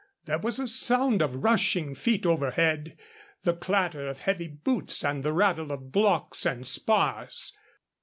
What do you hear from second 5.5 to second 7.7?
of blocks and spars.